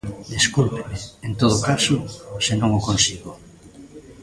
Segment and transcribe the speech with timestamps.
[0.33, 0.97] Descúlpeme,
[1.27, 1.95] en todo caso,
[2.45, 3.31] se non o consigo.